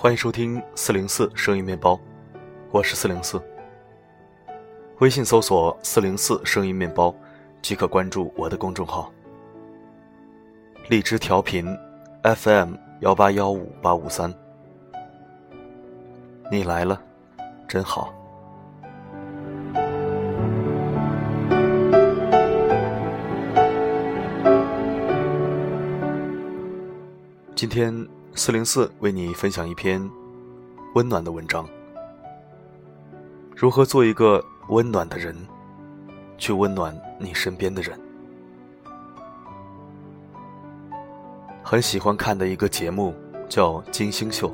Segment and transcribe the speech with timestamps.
[0.00, 1.98] 欢迎收听四零四声音面包，
[2.70, 3.42] 我是四零四。
[5.00, 7.12] 微信搜索“四零四声音面包”，
[7.60, 9.12] 即可关注我的公众号。
[10.86, 11.76] 荔枝调频
[12.22, 14.32] FM 幺八幺五八五三，
[16.48, 17.02] 你来了，
[17.66, 18.14] 真好。
[27.56, 27.92] 今天
[28.34, 30.08] 四零四为你分享一篇
[30.94, 31.68] 温暖的文章。
[33.56, 35.36] 如何做一个温暖的人，
[36.36, 37.98] 去温暖你身边的人？
[41.62, 43.14] 很喜欢看的一个节目
[43.48, 44.48] 叫《金星秀》。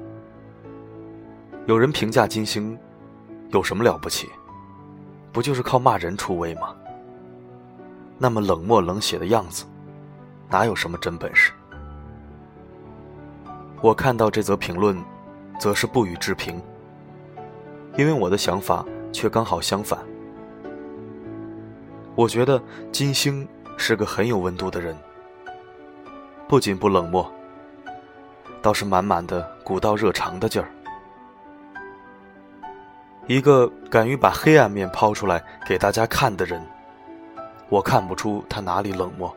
[1.66, 2.78] 有人评价金星
[3.50, 4.28] 有什么了不起？
[5.30, 6.74] 不就是靠骂人出位吗？
[8.18, 9.64] 那么冷漠冷血的样子，
[10.48, 11.52] 哪有什么真本事？
[13.84, 14.96] 我看到这则评论，
[15.60, 16.58] 则是不予置评，
[17.98, 18.82] 因为我的想法
[19.12, 19.98] 却刚好相反。
[22.14, 22.58] 我觉得
[22.90, 24.96] 金星是个很有温度的人，
[26.48, 27.30] 不仅不冷漠，
[28.62, 30.70] 倒是满满的古道热肠的劲儿。
[33.26, 36.58] 一个敢于把黑暗面抛出来给大家看的人，
[37.68, 39.30] 我看不出他哪里冷漠。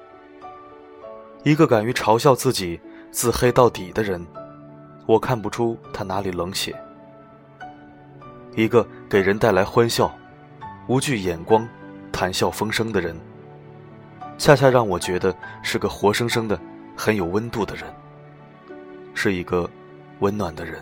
[1.43, 2.79] 一个敢于嘲笑自己。
[3.11, 4.25] 自黑到底的人，
[5.05, 6.75] 我看不出他哪里冷血。
[8.55, 10.11] 一个给人带来欢笑、
[10.87, 11.67] 无惧眼光、
[12.11, 13.15] 谈笑风生的人，
[14.37, 16.59] 恰恰让我觉得是个活生生的、
[16.95, 17.85] 很有温度的人，
[19.13, 19.69] 是一个
[20.19, 20.79] 温暖的人。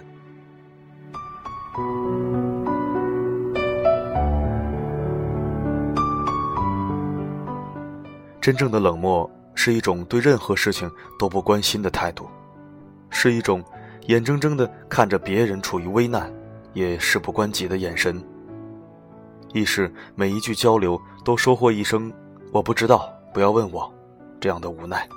[8.39, 9.29] 真正的冷漠。
[9.55, 12.27] 是一种对任何事情都不关心的态度，
[13.09, 13.63] 是一种
[14.07, 16.31] 眼睁睁的看着别人处于危难，
[16.73, 18.21] 也事不关己的眼神。
[19.53, 22.11] 亦是每一句交流都收获一声
[22.51, 23.91] “我不知道，不要问我”
[24.39, 25.07] 这样的无奈。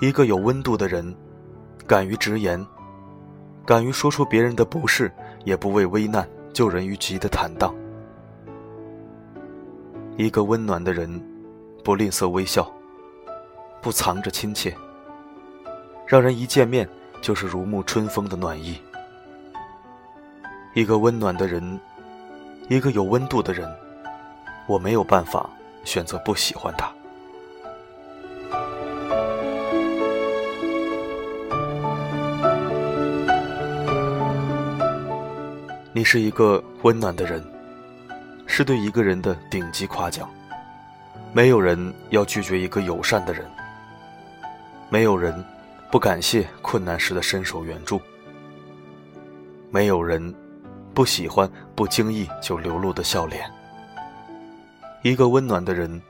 [0.00, 1.16] 一个有温度的人，
[1.86, 2.64] 敢于直言，
[3.64, 5.10] 敢于说出别人的不是，
[5.44, 7.74] 也不畏危难救人于急的坦荡。
[10.18, 11.29] 一个温暖的人。
[11.82, 12.70] 不吝啬微笑，
[13.80, 14.76] 不藏着亲切，
[16.06, 16.88] 让人一见面
[17.20, 18.80] 就是如沐春风的暖意。
[20.74, 21.80] 一个温暖的人，
[22.68, 23.68] 一个有温度的人，
[24.68, 25.48] 我没有办法
[25.84, 26.88] 选择不喜欢他。
[35.92, 37.44] 你是一个温暖的人，
[38.46, 40.30] 是对一个人的顶级夸奖。
[41.32, 43.48] 没有人要拒绝一个友善的人，
[44.88, 45.44] 没有人
[45.88, 48.00] 不感谢困难时的伸手援助，
[49.70, 50.34] 没有人
[50.92, 53.48] 不喜欢不经意就流露的笑脸。
[55.02, 56.02] 一个温暖的人，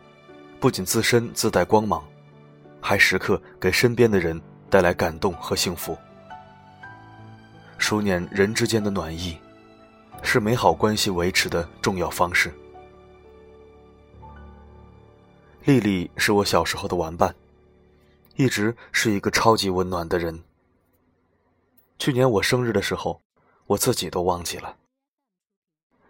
[0.58, 2.02] 不仅自身自带光芒，
[2.80, 5.96] 还时刻给身边的人带来感动和幸福。
[7.76, 9.36] 熟念人之间的暖意，
[10.22, 12.50] 是美好关系维持的重要方式。
[15.64, 17.34] 丽丽是我小时候的玩伴，
[18.36, 20.42] 一直是一个超级温暖的人。
[21.98, 23.20] 去年我生日的时候，
[23.66, 24.74] 我自己都忘记了。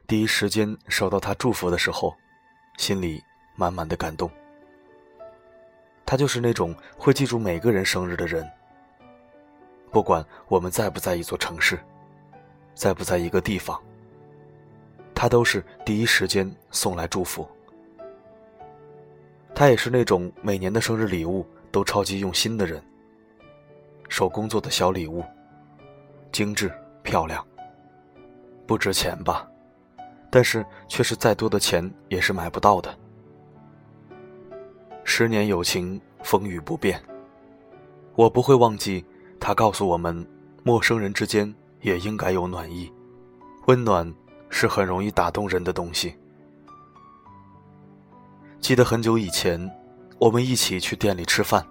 [0.06, 2.14] 第一时间收到她祝福的时候，
[2.78, 3.20] 心里
[3.56, 4.30] 满满的感动。
[6.06, 8.48] 她就是那种会记住每个人生日的人，
[9.90, 11.76] 不管我们在不在一座城市，
[12.72, 13.82] 在不在一个地方，
[15.12, 17.48] 她都是第一时间送来祝福。
[19.54, 22.82] 他也是那种每年的生日礼物都超级用心的人。
[24.08, 25.24] 手工做的小礼物，
[26.32, 26.72] 精致
[27.02, 27.46] 漂亮，
[28.66, 29.46] 不值钱吧？
[30.30, 32.96] 但是却是再多的钱也是买不到的。
[35.04, 37.00] 十年友情，风雨不变。
[38.14, 39.04] 我不会忘记
[39.38, 40.26] 他告诉我们，
[40.62, 42.92] 陌生人之间也应该有暖意，
[43.66, 44.12] 温暖
[44.48, 46.16] 是很容易打动人的东西。
[48.60, 49.58] 记得很久以前，
[50.18, 51.64] 我们一起去店里吃饭。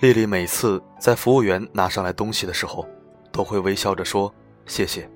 [0.00, 2.86] 丽丽每次在服务员拿上来东西的时候，
[3.30, 4.32] 都会微笑着说
[4.66, 5.08] 谢谢。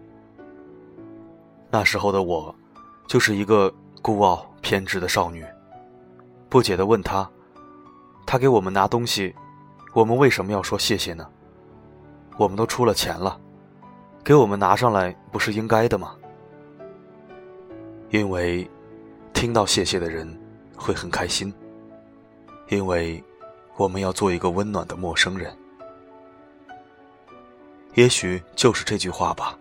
[1.68, 2.54] 那时候的我，
[3.08, 5.44] 就是一个孤傲偏执的少女，
[6.48, 7.28] 不解的问她
[8.24, 9.34] ：“她给我们拿东西，
[9.92, 11.28] 我们为什么要说谢谢呢？
[12.38, 13.38] 我们都出了钱了，
[14.22, 16.14] 给我们拿上来不是应该的吗？”
[18.10, 18.70] 因为。
[19.40, 20.28] 听到谢谢的人
[20.76, 21.50] 会很开心，
[22.68, 23.24] 因为
[23.78, 25.56] 我们要做一个温暖的陌生人。
[27.94, 29.58] 也许就是这句话吧。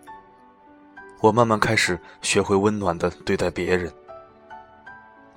[1.21, 3.89] 我慢慢开始学会温暖的对待别人，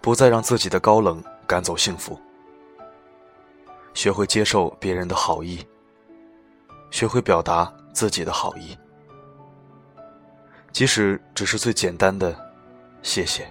[0.01, 2.21] 不再让自己的高冷赶走幸福。
[3.95, 5.65] 学会接受别人的好意，
[6.91, 8.77] 学会表达自己的好意，
[10.73, 12.37] 即使只是最简单的
[13.05, 13.49] “谢谢”。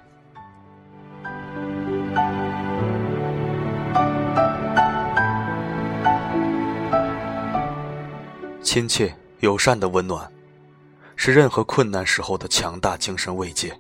[8.72, 10.32] 亲切友善的温暖，
[11.18, 13.78] 是任何困难时候的强大精神慰藉，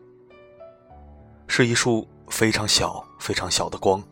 [1.47, 4.03] 是一束非常小、非常小的光，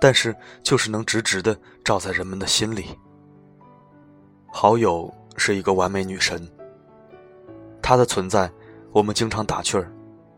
[0.00, 0.34] 但是
[0.64, 2.98] 就是能直直的照在人们的心里。
[4.48, 6.44] 好友是一个完美女神，
[7.80, 8.50] 她的存在，
[8.90, 9.88] 我们经常打趣儿，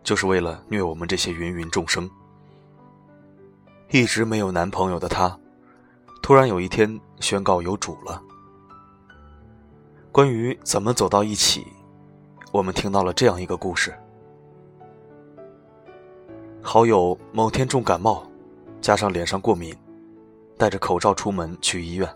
[0.05, 2.07] 就是为了虐我们这些芸芸众生。
[3.89, 5.35] 一直没有男朋友的她，
[6.23, 8.23] 突然有一天宣告有主了。
[10.17, 11.67] 关于怎么走到一起，
[12.51, 13.95] 我们听到了这样一个故事：
[16.63, 18.27] 好友某天重感冒，
[18.81, 19.77] 加上脸上过敏，
[20.57, 22.09] 戴着口罩出门去医院。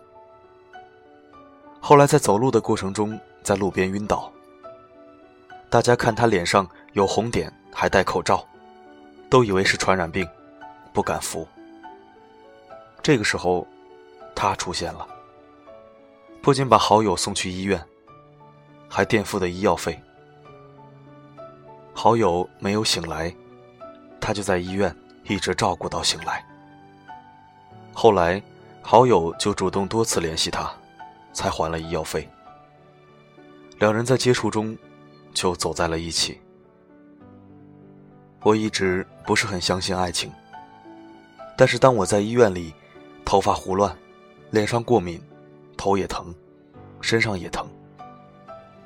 [1.79, 4.33] 后来在走路的过程中，在路边晕倒。
[5.69, 8.43] 大家看他脸上有红点，还戴口罩，
[9.29, 10.27] 都以为是传染病，
[10.91, 11.47] 不敢扶。
[13.03, 13.67] 这个时候，
[14.33, 15.07] 他出现了，
[16.41, 17.79] 不仅把好友送去医院。
[18.93, 19.97] 还垫付的医药费。
[21.93, 23.33] 好友没有醒来，
[24.19, 24.93] 他就在医院
[25.23, 26.45] 一直照顾到醒来。
[27.93, 28.43] 后来，
[28.81, 30.69] 好友就主动多次联系他，
[31.31, 32.27] 才还了医药费。
[33.79, 34.77] 两人在接触中，
[35.33, 36.41] 就走在了一起。
[38.43, 40.29] 我一直不是很相信爱情，
[41.55, 42.73] 但是当我在医院里，
[43.23, 43.95] 头发胡乱，
[44.49, 45.21] 脸上过敏，
[45.77, 46.35] 头也疼，
[46.99, 47.65] 身上也疼。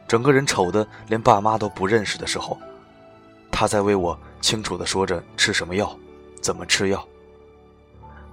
[0.07, 2.57] 整个人丑的连爸妈都不认识的时候，
[3.51, 5.97] 他在为我清楚的说着吃什么药，
[6.41, 7.07] 怎么吃药。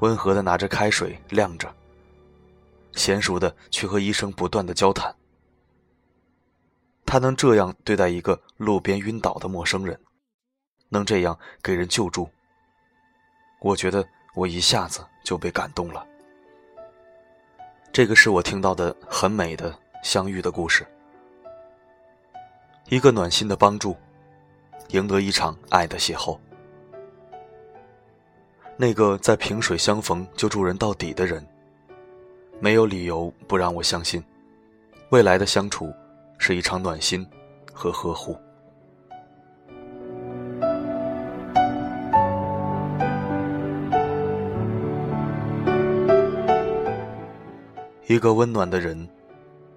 [0.00, 1.72] 温和的拿着开水晾着，
[2.92, 5.14] 娴熟的去和医生不断的交谈。
[7.06, 9.98] 他能这样对待一个路边晕倒的陌生人，
[10.88, 12.28] 能这样给人救助，
[13.60, 16.06] 我觉得我一下子就被感动了。
[17.92, 20.86] 这个是我听到的很美的相遇的故事。
[22.88, 23.96] 一个暖心的帮助，
[24.88, 26.38] 赢得一场爱的邂逅。
[28.76, 31.46] 那个在萍水相逢就助人到底的人，
[32.60, 34.22] 没有理由不让我相信，
[35.10, 35.92] 未来的相处
[36.36, 37.26] 是一场暖心
[37.72, 38.36] 和呵护。
[48.06, 49.08] 一个温暖的人，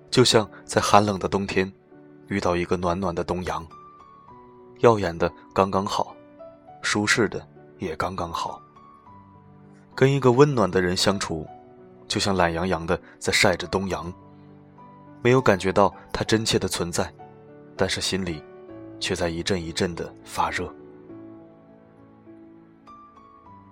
[0.09, 1.71] 就像在寒冷的冬天。
[2.27, 3.65] 遇到一个暖暖的东阳，
[4.79, 6.15] 耀眼的刚刚好，
[6.81, 7.45] 舒适的
[7.77, 8.61] 也刚刚好。
[9.93, 11.47] 跟一个温暖的人相处，
[12.07, 14.11] 就像懒洋洋的在晒着东阳，
[15.21, 17.13] 没有感觉到他真切的存在，
[17.75, 18.43] 但是心里
[18.99, 20.69] 却在一阵一阵的发热。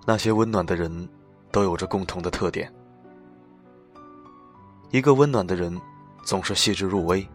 [0.05, 1.09] 那些温暖的人，
[1.51, 2.71] 都有着共同的特点。
[4.91, 5.79] 一个温暖的人，
[6.23, 7.27] 总是细致入微。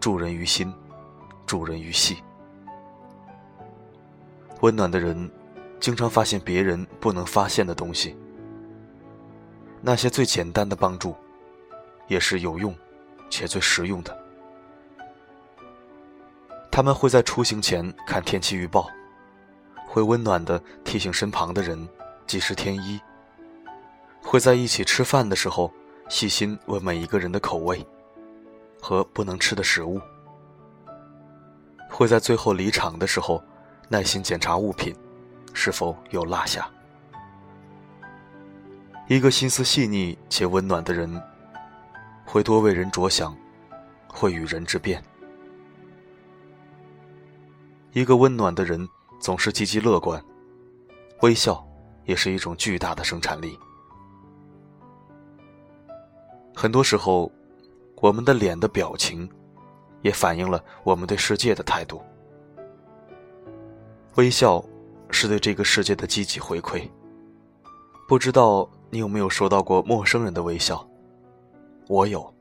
[0.00, 0.72] 助人于心，
[1.46, 2.16] 助人于细。
[4.62, 5.30] 温暖的人，
[5.78, 8.16] 经常发现别人不能发现的东西。
[9.82, 11.14] 那些最简单的帮助，
[12.08, 12.74] 也是有用
[13.28, 14.18] 且最实用的。
[16.70, 18.86] 他们会在出行前看天气预报，
[19.86, 21.88] 会温暖的提醒身旁的人
[22.26, 22.98] 及时添衣，
[24.22, 25.70] 会在一起吃饭的时候
[26.08, 27.86] 细心问每一个人的口味。
[28.80, 30.00] 和不能吃的食物，
[31.90, 33.42] 会在最后离场的时候，
[33.88, 34.94] 耐心检查物品
[35.52, 36.68] 是否有落下。
[39.06, 41.22] 一个心思细腻且温暖的人，
[42.24, 43.36] 会多为人着想，
[44.08, 45.02] 会与人之变。
[47.92, 48.88] 一个温暖的人
[49.20, 50.24] 总是积极乐观，
[51.22, 51.64] 微笑
[52.04, 53.58] 也是一种巨大的生产力。
[56.54, 57.30] 很多时候。
[58.00, 59.28] 我们的脸的表情，
[60.00, 62.00] 也反映了我们对世界的态度。
[64.16, 64.64] 微笑
[65.10, 66.88] 是对这个世界的积极回馈。
[68.08, 70.84] 不知道你有没有收到过陌生人的微笑？
[71.88, 72.34] 我有。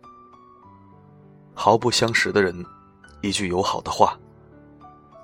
[1.53, 2.65] 毫不相识的人，
[3.21, 4.17] 一句友好的话，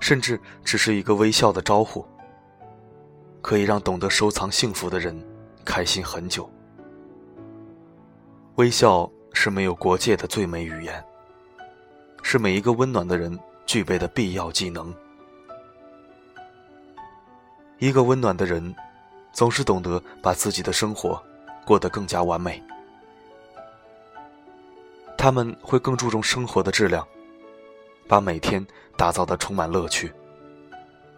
[0.02, 2.06] 甚至只是一个微笑的招呼，
[3.42, 5.18] 可以让懂得收藏幸福的人
[5.64, 6.50] 开心很久。
[8.56, 9.10] 微笑。
[9.46, 11.06] 是没有国界的最美语言。
[12.24, 14.92] 是每一个温暖的人具备的必要技能。
[17.78, 18.76] 一个温暖的人，
[19.32, 21.22] 总是懂得把自己的生活
[21.64, 22.60] 过得更加完美。
[25.16, 27.08] 他们会更注重生活的质量，
[28.08, 28.66] 把每天
[28.98, 30.12] 打造的充满乐趣，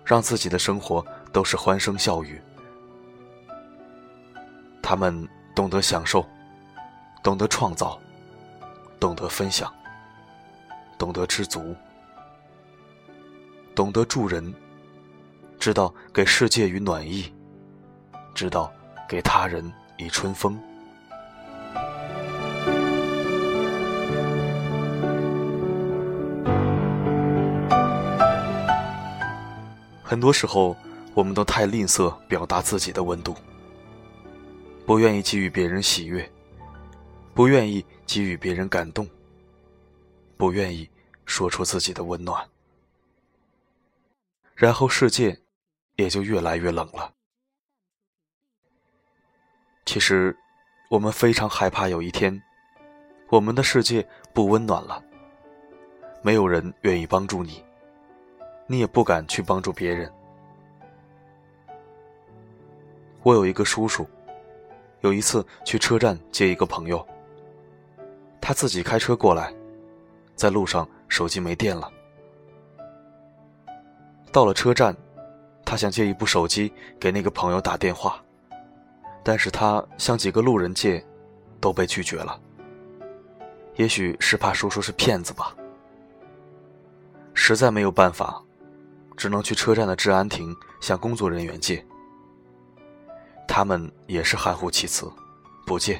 [0.03, 2.41] 让自己的生活都是欢声笑语。
[4.84, 6.25] 他们懂得享受，
[7.24, 7.98] 懂得创造，
[9.00, 9.72] 懂得分享，
[10.98, 11.75] 懂得知足，
[13.75, 14.54] 懂得助人，
[15.60, 17.32] 知道给世界以暖意，
[18.34, 18.72] 知道
[19.08, 20.60] 给他人以春风。
[30.04, 30.75] 很多时候，
[31.13, 33.36] 我们都太吝啬表达自己的温度，
[34.86, 36.27] 不愿意给予别人喜悦，
[37.38, 39.08] 不愿意给予别人感动，
[40.38, 40.89] 不愿意
[41.27, 42.44] 说出自己的温暖，
[44.56, 45.39] 然后世界
[45.98, 47.13] 也就越来越冷了。
[49.86, 50.36] 其实，
[50.89, 52.41] 我们非常害怕有一天，
[53.29, 54.03] 我们的世界
[54.34, 55.00] 不温暖了，
[56.24, 57.63] 没有人愿意帮助你。
[58.65, 60.12] 你也不敢去帮助别人。
[63.22, 64.10] 我有一个叔叔，
[65.01, 67.08] 有一次去车站接一个朋友，
[68.41, 69.53] 他自己开车过来，
[70.36, 71.91] 在路上手机没电了。
[74.32, 74.96] 到了车站，
[75.65, 78.22] 他想借一部手机给那个朋友打电话，
[79.24, 81.03] 但是他向几个路人借，
[81.60, 82.39] 都被拒绝了。
[83.75, 85.56] 也许是怕叔叔是骗子吧，
[87.34, 88.41] 实在没有办法。
[89.15, 91.84] 只能去车站的治安亭向工作人员借，
[93.48, 95.12] 他们也是含糊其辞，
[95.65, 96.00] 不借。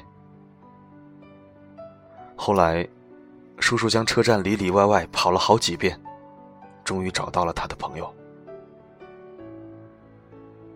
[2.40, 2.88] 后来，
[3.58, 6.00] 叔叔将车站里里外外跑了好几遍，
[6.84, 8.14] 终于找到了他的朋友。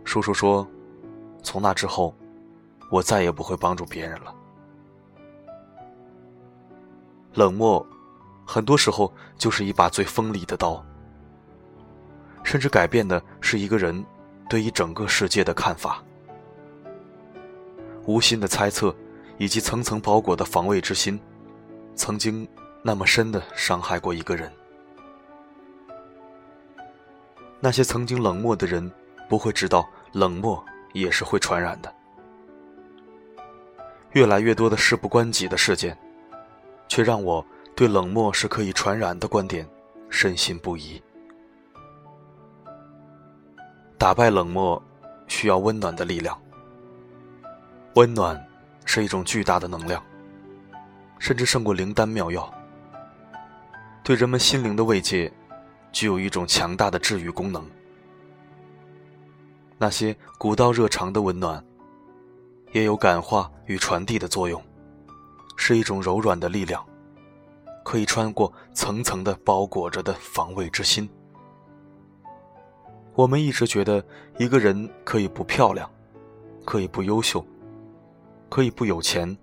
[0.04, 0.66] 叔叔说
[1.40, 2.12] ：“从那之后，
[2.90, 4.34] 我再也不会帮助别人了。
[7.34, 7.86] 冷漠，
[8.44, 10.84] 很多时候就是一把最锋利的刀。”
[12.42, 14.04] 甚至改变的是一个人
[14.48, 16.02] 对于整个世界的看法。
[18.04, 18.94] 无心的猜测，
[19.38, 21.18] 以及层层包裹的防卫之心，
[21.94, 22.46] 曾经
[22.82, 24.50] 那么深的伤害过一个人。
[27.60, 28.90] 那些曾经冷漠的人，
[29.28, 31.94] 不会知道冷漠也是会传染的。
[34.12, 35.96] 越来越多的事不关己的事件，
[36.88, 37.44] 却让我
[37.74, 39.66] 对冷漠是可以传染的观点
[40.10, 41.00] 深信不疑。
[43.96, 44.82] 打败冷漠，
[45.28, 46.36] 需要温暖的力量。
[47.94, 48.44] 温暖
[48.84, 50.02] 是一种巨大的能量，
[51.22, 52.52] 甚至胜过灵丹妙药。
[54.02, 55.32] 对人们心灵的慰藉，
[55.92, 57.64] 具有一种强大的治愈功能。
[59.78, 61.64] 那些古道热肠的温暖，
[62.72, 64.60] 也有感化与传递的作用，
[65.56, 66.84] 是一种柔软的力量，
[67.84, 71.08] 可以穿过层层的包裹着的防卫之心。
[73.14, 74.04] 我们一直觉得
[74.38, 75.88] 一个人可以不漂亮，
[76.64, 77.46] 可以不优秀，
[78.48, 79.38] 可以不有钱，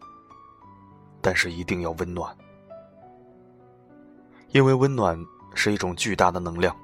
[1.29, 2.35] 但是一定要温暖，
[4.49, 5.15] 因为温暖
[5.53, 6.75] 是一种巨大的能量，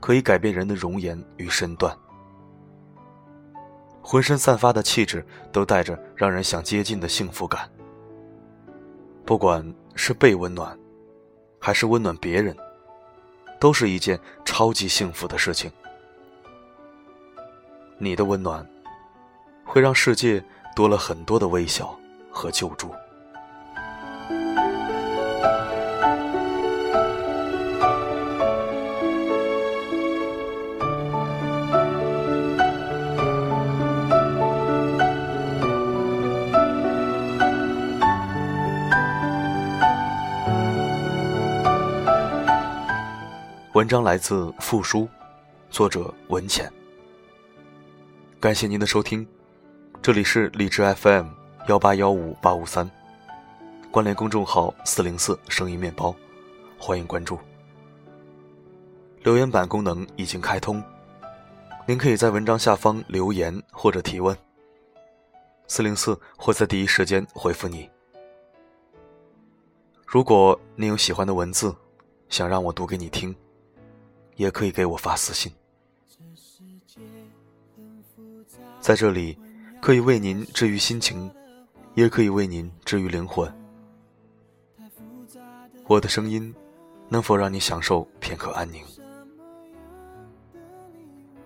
[0.00, 1.96] 可以改变人的容颜与身段，
[4.02, 7.66] 浑身散发的气质都带着让人想接近的幸福感。
[9.24, 10.78] 不管是被温暖，
[11.58, 12.54] 还是温暖别人。
[13.58, 15.72] 都是一件超级幸福的事情。
[17.96, 18.64] 你的温暖，
[19.64, 20.44] 会让世界
[20.74, 21.98] 多了很多的微笑
[22.30, 22.92] 和救助。
[43.76, 45.06] 文章来自复书，
[45.68, 46.72] 作者文浅。
[48.40, 49.28] 感谢您的收听，
[50.00, 51.26] 这里是荔枝 FM
[51.68, 52.90] 幺八幺五八五三，
[53.90, 56.16] 关联公众号四零四声音面包，
[56.78, 57.38] 欢迎关注。
[59.22, 60.82] 留言板功能已经开通，
[61.86, 64.34] 您可以在文章下方留言或者提问，
[65.66, 67.86] 四零四会在第一时间回复你。
[70.06, 71.76] 如果您有喜欢的文字，
[72.30, 73.36] 想让我读给你听。
[74.36, 75.50] 也可以给我发私信，
[78.80, 79.38] 在这里
[79.80, 81.30] 可以为您治愈心情，
[81.94, 83.52] 也可以为您治愈灵魂。
[85.86, 86.54] 我的声音
[87.08, 88.84] 能否让你享受片刻安宁？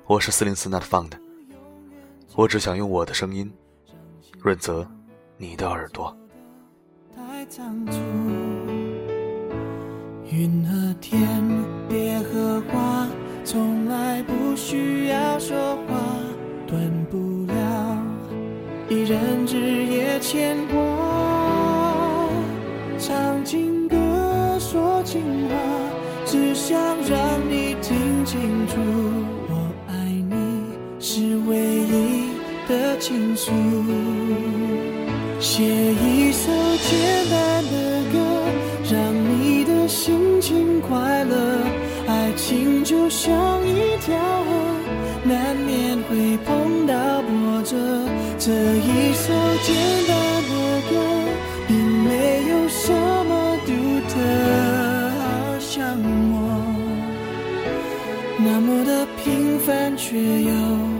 [0.06, 1.12] 我是四零四 Not Found，
[2.34, 3.52] 我只想用我的声音
[4.40, 4.88] 润泽
[5.36, 6.16] 你的耳朵。
[10.32, 11.20] 云和天，
[11.88, 12.59] 别和，
[13.52, 15.98] 从来不需要说话，
[16.68, 16.80] 断
[17.10, 17.98] 不了。
[18.88, 20.56] 一人日夜牵
[43.00, 43.32] 就像
[43.66, 44.14] 一条
[44.44, 44.50] 河，
[45.24, 46.92] 难免会碰到
[47.22, 47.74] 波折。
[48.38, 49.74] 这一首简
[50.06, 50.52] 单的
[50.90, 50.92] 歌，
[51.66, 53.72] 并没有什么独
[54.10, 54.12] 特，
[55.18, 55.24] 好
[55.58, 55.96] 像
[56.30, 56.36] 我
[58.36, 60.52] 那么的平凡却又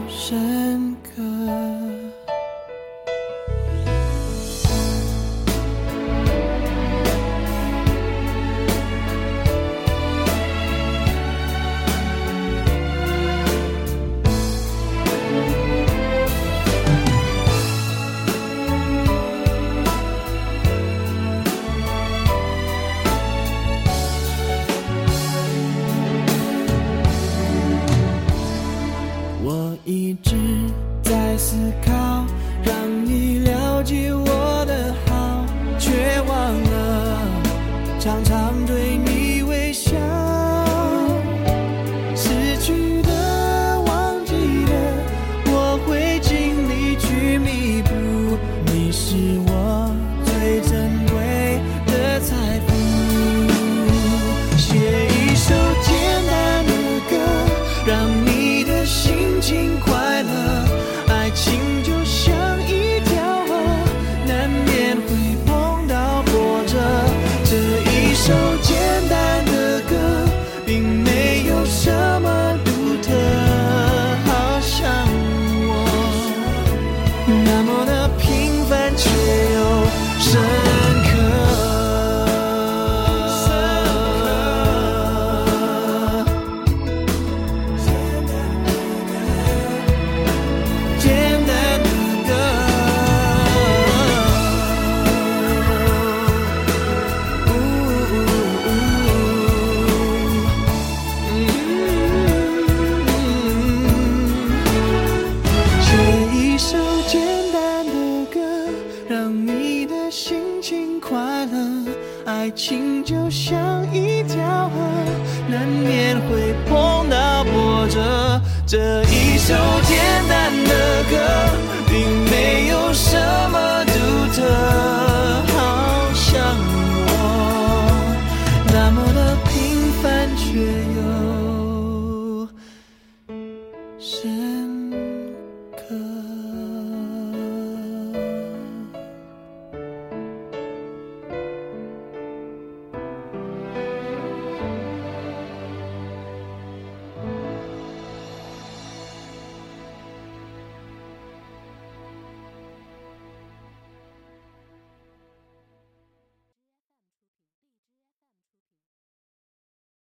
[0.09, 0.90] 深